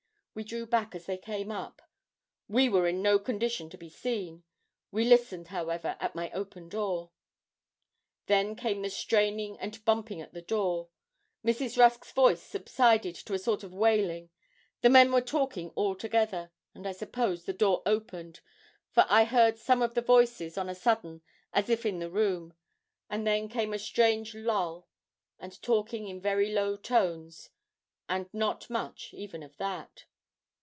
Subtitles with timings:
[0.33, 1.81] We drew back, as they came up.
[2.47, 4.43] We were in no condition to be seen.
[4.89, 7.11] We listened, however, at my open door.
[8.27, 10.87] Then came the straining and bumping at the door.
[11.43, 11.77] Mrs.
[11.77, 14.29] Rusk's voice subsided to a sort of wailing;
[14.79, 18.39] the men were talking all together, and I suppose the door opened,
[18.89, 22.53] for I heard some of the voices, on a sudden, as if in the room;
[23.09, 24.87] and then came a strange lull,
[25.39, 27.49] and talking in very low tones,
[28.07, 30.05] and not much even of that.